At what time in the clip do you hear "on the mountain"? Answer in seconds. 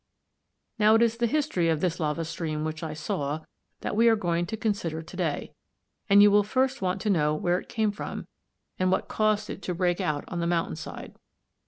10.27-10.75